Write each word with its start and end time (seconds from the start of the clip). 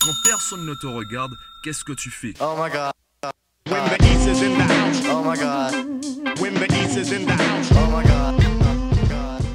Quand 0.00 0.14
personne 0.24 0.64
ne 0.64 0.72
te 0.74 0.86
regarde, 0.86 1.34
qu'est-ce 1.62 1.84
que 1.84 1.92
tu 1.92 2.10
fais? 2.10 2.32
Oh 2.40 2.56
my 2.56 2.70
god. 2.70 2.92
When 3.68 3.84
the 3.84 4.02
East 4.02 4.26
is 4.28 4.42
in 4.42 4.56
the 4.56 4.64
house. 4.64 5.02
Oh 5.10 5.22
my 5.22 5.36
god. 5.36 5.74
When 6.40 6.54
the 6.54 6.66
East 6.82 6.96
is 6.96 7.12
in 7.12 7.26
the 7.26 7.32
house. 7.32 7.70
Oh 7.72 7.90
my 7.90 8.02
god. 8.02 8.39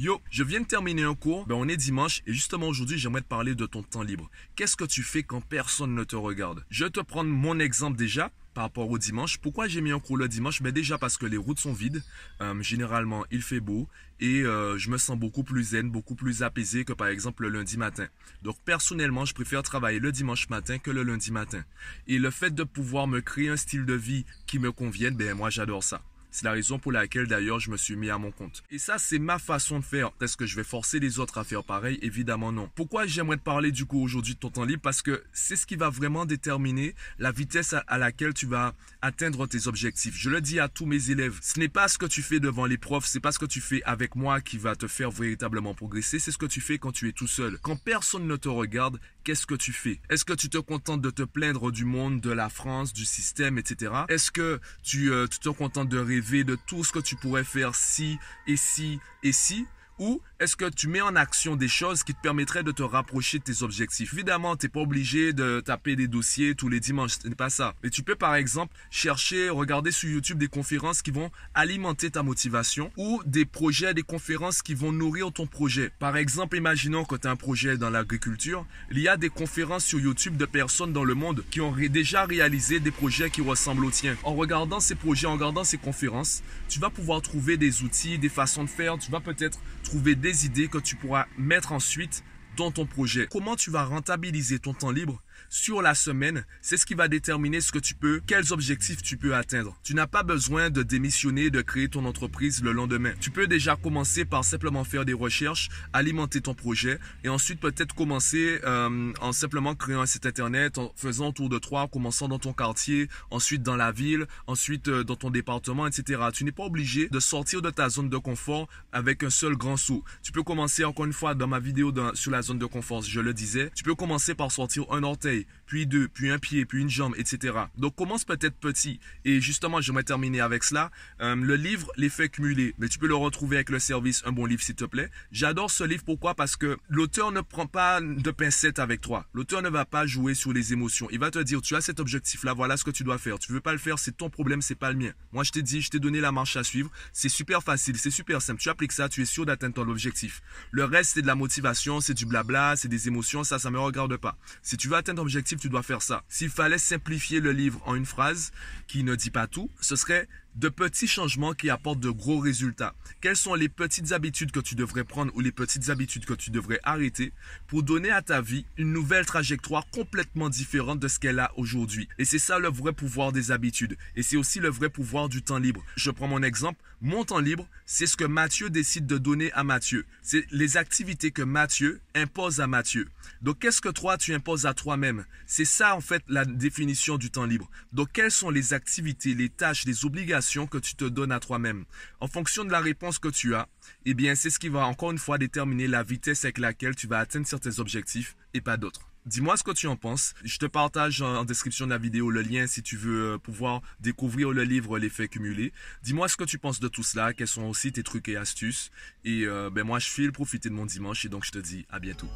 Yo, 0.00 0.20
je 0.30 0.44
viens 0.44 0.60
de 0.60 0.64
terminer 0.64 1.02
un 1.02 1.16
cours, 1.16 1.44
ben 1.48 1.56
on 1.56 1.66
est 1.66 1.76
dimanche 1.76 2.22
et 2.24 2.32
justement 2.32 2.68
aujourd'hui 2.68 2.98
j'aimerais 2.98 3.20
te 3.20 3.26
parler 3.26 3.56
de 3.56 3.66
ton 3.66 3.82
temps 3.82 4.04
libre. 4.04 4.30
Qu'est-ce 4.54 4.76
que 4.76 4.84
tu 4.84 5.02
fais 5.02 5.24
quand 5.24 5.40
personne 5.40 5.92
ne 5.92 6.04
te 6.04 6.14
regarde? 6.14 6.64
Je 6.70 6.84
vais 6.84 6.90
te 6.90 7.00
prendre 7.00 7.28
mon 7.30 7.58
exemple 7.58 7.96
déjà 7.96 8.30
par 8.54 8.62
rapport 8.62 8.88
au 8.88 8.96
dimanche. 8.96 9.38
Pourquoi 9.38 9.66
j'ai 9.66 9.80
mis 9.80 9.90
un 9.90 9.98
cours 9.98 10.16
le 10.16 10.28
dimanche? 10.28 10.62
Ben 10.62 10.70
déjà 10.70 10.98
parce 10.98 11.16
que 11.16 11.26
les 11.26 11.36
routes 11.36 11.58
sont 11.58 11.72
vides, 11.72 12.00
Euh, 12.40 12.62
généralement 12.62 13.24
il 13.32 13.42
fait 13.42 13.58
beau 13.58 13.88
et 14.20 14.42
euh, 14.42 14.78
je 14.78 14.88
me 14.88 14.98
sens 14.98 15.18
beaucoup 15.18 15.42
plus 15.42 15.70
zen, 15.70 15.90
beaucoup 15.90 16.14
plus 16.14 16.44
apaisé 16.44 16.84
que 16.84 16.92
par 16.92 17.08
exemple 17.08 17.42
le 17.42 17.48
lundi 17.48 17.76
matin. 17.76 18.06
Donc 18.42 18.56
personnellement 18.64 19.24
je 19.24 19.34
préfère 19.34 19.64
travailler 19.64 19.98
le 19.98 20.12
dimanche 20.12 20.48
matin 20.48 20.78
que 20.78 20.92
le 20.92 21.02
lundi 21.02 21.32
matin. 21.32 21.64
Et 22.06 22.20
le 22.20 22.30
fait 22.30 22.54
de 22.54 22.62
pouvoir 22.62 23.08
me 23.08 23.20
créer 23.20 23.48
un 23.48 23.56
style 23.56 23.84
de 23.84 23.94
vie 23.94 24.24
qui 24.46 24.60
me 24.60 24.70
convienne, 24.70 25.16
ben 25.16 25.34
moi 25.34 25.50
j'adore 25.50 25.82
ça. 25.82 26.02
C'est 26.30 26.44
la 26.44 26.52
raison 26.52 26.78
pour 26.78 26.92
laquelle 26.92 27.26
d'ailleurs 27.26 27.60
je 27.60 27.70
me 27.70 27.76
suis 27.76 27.96
mis 27.96 28.10
à 28.10 28.18
mon 28.18 28.30
compte. 28.30 28.62
Et 28.70 28.78
ça, 28.78 28.98
c'est 28.98 29.18
ma 29.18 29.38
façon 29.38 29.80
de 29.80 29.84
faire. 29.84 30.10
Est-ce 30.20 30.36
que 30.36 30.46
je 30.46 30.56
vais 30.56 30.64
forcer 30.64 31.00
les 31.00 31.18
autres 31.18 31.38
à 31.38 31.44
faire 31.44 31.64
pareil? 31.64 31.98
Évidemment 32.02 32.52
non. 32.52 32.70
Pourquoi 32.74 33.06
j'aimerais 33.06 33.36
te 33.36 33.42
parler 33.42 33.72
du 33.72 33.86
coup 33.86 34.02
aujourd'hui 34.02 34.34
de 34.34 34.38
ton 34.38 34.50
temps 34.50 34.64
libre? 34.64 34.82
Parce 34.82 35.02
que 35.02 35.22
c'est 35.32 35.56
ce 35.56 35.66
qui 35.66 35.76
va 35.76 35.90
vraiment 35.90 36.26
déterminer 36.26 36.94
la 37.18 37.32
vitesse 37.32 37.74
à, 37.86 37.98
laquelle 37.98 38.34
tu 38.34 38.46
vas 38.46 38.74
atteindre 39.02 39.46
tes 39.46 39.66
objectifs. 39.66 40.14
Je 40.16 40.30
le 40.30 40.40
dis 40.40 40.60
à 40.60 40.68
tous 40.68 40.86
mes 40.86 41.10
élèves, 41.10 41.38
ce 41.42 41.58
n'est 41.58 41.68
pas 41.68 41.88
ce 41.88 41.98
que 41.98 42.06
tu 42.06 42.22
fais 42.22 42.40
devant 42.40 42.66
les 42.66 42.78
profs, 42.78 43.06
c'est 43.06 43.20
pas 43.20 43.32
ce 43.32 43.38
que 43.38 43.46
tu 43.46 43.60
fais 43.60 43.82
avec 43.84 44.14
moi 44.14 44.40
qui 44.40 44.58
va 44.58 44.76
te 44.76 44.86
faire 44.86 45.10
véritablement 45.10 45.74
progresser, 45.74 46.18
c'est 46.18 46.32
ce 46.32 46.38
que 46.38 46.46
tu 46.46 46.60
fais 46.60 46.78
quand 46.78 46.92
tu 46.92 47.08
es 47.08 47.12
tout 47.12 47.26
seul. 47.26 47.58
Quand 47.62 47.76
personne 47.76 48.26
ne 48.26 48.36
te 48.36 48.48
regarde, 48.48 49.00
qu'est-ce 49.24 49.46
que 49.46 49.54
tu 49.54 49.72
fais? 49.72 50.00
Est-ce 50.10 50.24
que 50.24 50.32
tu 50.32 50.48
te 50.48 50.58
contentes 50.58 51.02
de 51.02 51.10
te 51.10 51.22
plaindre 51.22 51.70
du 51.70 51.84
monde, 51.84 52.20
de 52.20 52.30
la 52.30 52.48
France, 52.48 52.92
du 52.92 53.04
système, 53.04 53.58
etc. 53.58 53.92
Est-ce 54.08 54.30
que 54.30 54.60
tu, 54.82 55.10
euh, 55.10 55.26
tu 55.26 55.38
te 55.38 55.48
contentes 55.48 55.88
de 55.88 55.98
de 56.44 56.56
tout 56.66 56.84
ce 56.84 56.92
que 56.92 56.98
tu 56.98 57.16
pourrais 57.16 57.44
faire 57.44 57.74
si 57.74 58.18
et 58.46 58.56
si 58.56 59.00
et 59.22 59.32
si 59.32 59.66
ou 59.98 60.20
est-ce 60.40 60.54
que 60.54 60.66
tu 60.70 60.86
mets 60.86 61.00
en 61.00 61.16
action 61.16 61.56
des 61.56 61.66
choses 61.66 62.04
qui 62.04 62.14
te 62.14 62.20
permettraient 62.20 62.62
de 62.62 62.70
te 62.70 62.84
rapprocher 62.84 63.40
de 63.40 63.42
tes 63.42 63.64
objectifs? 63.64 64.12
Évidemment, 64.12 64.56
tu 64.56 64.66
n'es 64.66 64.70
pas 64.70 64.80
obligé 64.80 65.32
de 65.32 65.60
taper 65.60 65.96
des 65.96 66.06
dossiers 66.06 66.54
tous 66.54 66.68
les 66.68 66.78
dimanches, 66.78 67.18
ce 67.20 67.26
n'est 67.26 67.34
pas 67.34 67.50
ça. 67.50 67.74
Mais 67.82 67.90
tu 67.90 68.04
peux 68.04 68.14
par 68.14 68.36
exemple 68.36 68.72
chercher, 68.88 69.48
regarder 69.48 69.90
sur 69.90 70.08
YouTube 70.08 70.38
des 70.38 70.46
conférences 70.46 71.02
qui 71.02 71.10
vont 71.10 71.32
alimenter 71.54 72.12
ta 72.12 72.22
motivation 72.22 72.92
ou 72.96 73.20
des 73.26 73.46
projets, 73.46 73.94
des 73.94 74.02
conférences 74.02 74.62
qui 74.62 74.74
vont 74.74 74.92
nourrir 74.92 75.32
ton 75.32 75.48
projet. 75.48 75.90
Par 75.98 76.16
exemple, 76.16 76.56
imaginons 76.56 77.04
que 77.04 77.16
tu 77.16 77.26
as 77.26 77.32
un 77.32 77.36
projet 77.36 77.76
dans 77.76 77.90
l'agriculture, 77.90 78.64
il 78.92 79.00
y 79.00 79.08
a 79.08 79.16
des 79.16 79.30
conférences 79.30 79.84
sur 79.84 79.98
YouTube 79.98 80.36
de 80.36 80.46
personnes 80.46 80.92
dans 80.92 81.04
le 81.04 81.14
monde 81.14 81.44
qui 81.50 81.60
ont 81.60 81.72
déjà 81.72 82.26
réalisé 82.26 82.78
des 82.78 82.92
projets 82.92 83.30
qui 83.30 83.40
ressemblent 83.40 83.84
aux 83.84 83.90
tiens. 83.90 84.16
En 84.22 84.34
regardant 84.34 84.78
ces 84.78 84.94
projets, 84.94 85.26
en 85.26 85.32
regardant 85.32 85.64
ces 85.64 85.78
conférences, 85.78 86.44
tu 86.68 86.78
vas 86.78 86.90
pouvoir 86.90 87.22
trouver 87.22 87.56
des 87.56 87.82
outils, 87.82 88.18
des 88.18 88.28
façons 88.28 88.62
de 88.62 88.70
faire, 88.70 88.98
tu 88.98 89.10
vas 89.10 89.20
peut-être 89.20 89.58
trouver 89.82 90.14
des 90.14 90.27
idées 90.30 90.68
que 90.68 90.78
tu 90.78 90.96
pourras 90.96 91.26
mettre 91.36 91.72
ensuite 91.72 92.24
dans 92.56 92.70
ton 92.70 92.86
projet. 92.86 93.28
Comment 93.30 93.56
tu 93.56 93.70
vas 93.70 93.84
rentabiliser 93.84 94.58
ton 94.58 94.74
temps 94.74 94.90
libre 94.90 95.22
sur 95.48 95.82
la 95.82 95.94
semaine, 95.94 96.44
c'est 96.62 96.76
ce 96.76 96.86
qui 96.86 96.94
va 96.94 97.08
déterminer 97.08 97.60
ce 97.60 97.72
que 97.72 97.78
tu 97.78 97.94
peux, 97.94 98.20
quels 98.26 98.52
objectifs 98.52 99.02
tu 99.02 99.16
peux 99.16 99.34
atteindre. 99.34 99.78
Tu 99.84 99.94
n'as 99.94 100.06
pas 100.06 100.22
besoin 100.22 100.70
de 100.70 100.82
démissionner, 100.82 101.50
de 101.50 101.62
créer 101.62 101.88
ton 101.88 102.04
entreprise 102.04 102.62
le 102.62 102.72
lendemain. 102.72 103.12
Tu 103.20 103.30
peux 103.30 103.46
déjà 103.46 103.76
commencer 103.76 104.24
par 104.24 104.44
simplement 104.44 104.84
faire 104.84 105.04
des 105.04 105.12
recherches, 105.12 105.68
alimenter 105.92 106.40
ton 106.40 106.54
projet 106.54 106.98
et 107.24 107.28
ensuite 107.28 107.60
peut-être 107.60 107.94
commencer 107.94 108.60
euh, 108.64 109.12
en 109.20 109.32
simplement 109.32 109.74
créant 109.74 110.00
un 110.00 110.06
site 110.06 110.26
internet, 110.26 110.78
en 110.78 110.92
faisant 110.96 111.28
autour 111.28 111.48
de 111.48 111.58
en 111.76 111.88
commençant 111.88 112.28
dans 112.28 112.38
ton 112.38 112.52
quartier, 112.52 113.08
ensuite 113.30 113.62
dans 113.62 113.76
la 113.76 113.92
ville, 113.92 114.26
ensuite 114.46 114.88
euh, 114.88 115.04
dans 115.04 115.16
ton 115.16 115.30
département, 115.30 115.86
etc. 115.86 116.22
Tu 116.32 116.44
n'es 116.44 116.52
pas 116.52 116.64
obligé 116.64 117.08
de 117.08 117.20
sortir 117.20 117.62
de 117.62 117.70
ta 117.70 117.88
zone 117.88 118.08
de 118.08 118.16
confort 118.16 118.68
avec 118.92 119.22
un 119.22 119.30
seul 119.30 119.54
grand 119.56 119.76
saut. 119.76 120.02
Tu 120.22 120.32
peux 120.32 120.42
commencer 120.42 120.84
encore 120.84 121.04
une 121.04 121.12
fois 121.12 121.34
dans 121.34 121.46
ma 121.46 121.60
vidéo 121.60 121.92
sur 122.14 122.30
la 122.30 122.42
zone 122.42 122.58
de 122.58 122.66
confort, 122.66 123.02
je 123.02 123.20
le 123.20 123.34
disais, 123.34 123.70
tu 123.74 123.84
peux 123.84 123.94
commencer 123.94 124.34
par 124.34 124.50
sortir 124.50 124.84
un 124.90 125.02
orteil, 125.02 125.27
puis 125.68 125.86
deux, 125.86 126.08
puis 126.08 126.30
un 126.30 126.38
pied, 126.38 126.64
puis 126.64 126.80
une 126.80 126.90
jambe, 126.90 127.14
etc. 127.16 127.54
Donc 127.76 127.94
commence 127.94 128.24
peut-être 128.24 128.56
petit. 128.56 128.98
Et 129.24 129.40
justement, 129.40 129.80
j'aimerais 129.80 130.02
terminer 130.02 130.40
avec 130.40 130.64
cela. 130.64 130.90
Euh, 131.20 131.36
le 131.36 131.56
livre 131.56 131.92
L'effet 131.96 132.28
cumulé, 132.28 132.74
mais 132.78 132.88
tu 132.88 132.98
peux 132.98 133.06
le 133.06 133.14
retrouver 133.14 133.56
avec 133.56 133.70
le 133.70 133.78
service 133.78 134.22
Un 134.24 134.32
bon 134.32 134.46
livre 134.46 134.62
s'il 134.62 134.74
te 134.74 134.84
plaît. 134.84 135.10
J'adore 135.30 135.70
ce 135.70 135.84
livre 135.84 136.04
pourquoi? 136.04 136.34
Parce 136.34 136.56
que 136.56 136.78
l'auteur 136.88 137.32
ne 137.32 137.40
prend 137.40 137.66
pas 137.66 138.00
de 138.00 138.30
pincettes 138.30 138.78
avec 138.78 139.00
toi. 139.00 139.26
L'auteur 139.34 139.62
ne 139.62 139.68
va 139.68 139.84
pas 139.84 140.06
jouer 140.06 140.34
sur 140.34 140.52
les 140.52 140.72
émotions. 140.72 141.08
Il 141.10 141.18
va 141.18 141.30
te 141.30 141.38
dire 141.38 141.60
tu 141.60 141.76
as 141.76 141.80
cet 141.80 142.00
objectif 142.00 142.44
là, 142.44 142.54
voilà 142.54 142.76
ce 142.76 142.84
que 142.84 142.90
tu 142.90 143.04
dois 143.04 143.18
faire. 143.18 143.38
Tu 143.38 143.52
veux 143.52 143.60
pas 143.60 143.72
le 143.72 143.78
faire, 143.78 143.98
c'est 143.98 144.16
ton 144.16 144.30
problème, 144.30 144.62
c'est 144.62 144.74
pas 144.74 144.90
le 144.90 144.98
mien. 144.98 145.12
Moi 145.32 145.44
je 145.44 145.52
t'ai 145.52 145.62
dit, 145.62 145.82
je 145.82 145.90
t'ai 145.90 145.98
donné 145.98 146.20
la 146.20 146.32
marche 146.32 146.56
à 146.56 146.64
suivre. 146.64 146.90
C'est 147.12 147.28
super 147.28 147.62
facile, 147.62 147.98
c'est 147.98 148.10
super 148.10 148.40
simple. 148.40 148.60
Tu 148.60 148.70
appliques 148.70 148.92
ça, 148.92 149.08
tu 149.08 149.22
es 149.22 149.26
sûr 149.26 149.44
d'atteindre 149.44 149.74
ton 149.74 149.88
objectif. 149.88 150.40
Le 150.70 150.84
reste 150.84 151.12
c'est 151.14 151.22
de 151.22 151.26
la 151.26 151.34
motivation, 151.34 152.00
c'est 152.00 152.14
du 152.14 152.26
blabla, 152.26 152.76
c'est 152.76 152.88
des 152.88 153.08
émotions, 153.08 153.44
ça 153.44 153.58
ça 153.58 153.70
me 153.70 153.78
regarde 153.78 154.16
pas. 154.16 154.36
Si 154.62 154.76
tu 154.76 154.88
veux 154.88 154.96
atteindre 154.96 155.17
ton 155.18 155.22
objectif, 155.22 155.58
tu 155.58 155.68
dois 155.68 155.82
faire 155.82 156.00
ça. 156.00 156.22
S'il 156.28 156.48
fallait 156.48 156.78
simplifier 156.78 157.40
le 157.40 157.50
livre 157.50 157.82
en 157.86 157.96
une 157.96 158.06
phrase 158.06 158.52
qui 158.86 159.02
ne 159.02 159.16
dit 159.16 159.30
pas 159.30 159.48
tout, 159.48 159.68
ce 159.80 159.96
serait 159.96 160.28
de 160.54 160.68
petits 160.68 161.06
changements 161.06 161.54
qui 161.54 161.70
apportent 161.70 162.00
de 162.00 162.10
gros 162.10 162.38
résultats. 162.38 162.94
Quelles 163.20 163.36
sont 163.36 163.54
les 163.54 163.68
petites 163.68 164.12
habitudes 164.12 164.50
que 164.50 164.60
tu 164.60 164.74
devrais 164.74 165.04
prendre 165.04 165.32
ou 165.34 165.40
les 165.40 165.52
petites 165.52 165.88
habitudes 165.88 166.24
que 166.24 166.34
tu 166.34 166.50
devrais 166.50 166.80
arrêter 166.82 167.32
pour 167.66 167.82
donner 167.82 168.10
à 168.10 168.22
ta 168.22 168.40
vie 168.40 168.64
une 168.76 168.92
nouvelle 168.92 169.26
trajectoire 169.26 169.88
complètement 169.90 170.48
différente 170.48 171.00
de 171.00 171.08
ce 171.08 171.18
qu'elle 171.18 171.38
a 171.38 171.52
aujourd'hui? 171.56 172.08
Et 172.18 172.24
c'est 172.24 172.38
ça 172.38 172.58
le 172.58 172.68
vrai 172.68 172.92
pouvoir 172.92 173.32
des 173.32 173.50
habitudes. 173.50 173.96
Et 174.16 174.22
c'est 174.22 174.36
aussi 174.36 174.58
le 174.58 174.68
vrai 174.68 174.88
pouvoir 174.88 175.28
du 175.28 175.42
temps 175.42 175.58
libre. 175.58 175.84
Je 175.96 176.10
prends 176.10 176.28
mon 176.28 176.42
exemple. 176.42 176.80
Mon 177.00 177.24
temps 177.24 177.38
libre, 177.38 177.68
c'est 177.86 178.06
ce 178.06 178.16
que 178.16 178.24
Mathieu 178.24 178.70
décide 178.70 179.06
de 179.06 179.18
donner 179.18 179.52
à 179.52 179.62
Mathieu. 179.62 180.04
C'est 180.22 180.44
les 180.50 180.76
activités 180.76 181.30
que 181.30 181.42
Mathieu 181.42 182.00
impose 182.16 182.58
à 182.58 182.66
Mathieu. 182.66 183.08
Donc 183.40 183.60
qu'est-ce 183.60 183.80
que 183.80 183.88
toi 183.88 184.18
tu 184.18 184.34
imposes 184.34 184.66
à 184.66 184.74
toi-même? 184.74 185.24
C'est 185.46 185.64
ça 185.64 185.94
en 185.94 186.00
fait 186.00 186.24
la 186.26 186.44
définition 186.44 187.16
du 187.16 187.30
temps 187.30 187.46
libre. 187.46 187.70
Donc 187.92 188.08
quelles 188.12 188.32
sont 188.32 188.50
les 188.50 188.74
activités, 188.74 189.34
les 189.34 189.48
tâches, 189.48 189.84
les 189.84 190.04
obligations 190.04 190.37
que 190.40 190.78
tu 190.78 190.94
te 190.94 191.04
donnes 191.04 191.32
à 191.32 191.40
toi-même 191.40 191.84
En 192.20 192.28
fonction 192.28 192.64
de 192.64 192.70
la 192.70 192.80
réponse 192.80 193.18
que 193.18 193.28
tu 193.28 193.54
as, 193.54 193.68
eh 194.04 194.14
bien 194.14 194.34
c'est 194.34 194.50
ce 194.50 194.58
qui 194.58 194.68
va 194.68 194.86
encore 194.86 195.10
une 195.10 195.18
fois 195.18 195.38
déterminer 195.38 195.86
la 195.86 196.02
vitesse 196.02 196.44
avec 196.44 196.58
laquelle 196.58 196.94
tu 196.94 197.06
vas 197.06 197.18
atteindre 197.18 197.46
certains 197.46 197.78
objectifs 197.78 198.36
et 198.54 198.60
pas 198.60 198.76
d'autres. 198.76 199.08
Dis-moi 199.26 199.56
ce 199.58 199.62
que 199.62 199.72
tu 199.72 199.86
en 199.88 199.96
penses. 199.96 200.32
Je 200.42 200.58
te 200.58 200.64
partage 200.64 201.20
en 201.20 201.44
description 201.44 201.84
de 201.84 201.90
la 201.90 201.98
vidéo 201.98 202.30
le 202.30 202.40
lien 202.40 202.66
si 202.66 202.82
tu 202.82 202.96
veux 202.96 203.34
euh, 203.34 203.38
pouvoir 203.38 203.82
découvrir 204.00 204.52
le 204.52 204.62
livre 204.62 204.98
L'effet 204.98 205.28
cumulé. 205.28 205.72
Dis-moi 206.02 206.28
ce 206.28 206.36
que 206.36 206.44
tu 206.44 206.58
penses 206.58 206.80
de 206.80 206.88
tout 206.88 207.02
cela, 207.02 207.34
quels 207.34 207.46
sont 207.46 207.64
aussi 207.64 207.92
tes 207.92 208.02
trucs 208.02 208.28
et 208.28 208.36
astuces. 208.36 208.90
Et 209.24 209.44
euh, 209.44 209.68
ben 209.70 209.84
moi 209.84 209.98
je 209.98 210.08
file 210.08 210.32
profiter 210.32 210.70
de 210.70 210.74
mon 210.74 210.86
dimanche 210.86 211.26
et 211.26 211.28
donc 211.28 211.44
je 211.44 211.50
te 211.50 211.58
dis 211.58 211.84
à 211.90 211.98
bientôt. 211.98 212.28